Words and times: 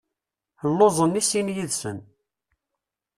Lluẓen 0.71 1.19
i 1.19 1.21
sin 1.29 1.53
yid-sen. 1.55 1.97